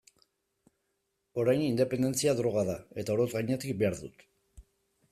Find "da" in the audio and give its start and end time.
2.73-2.81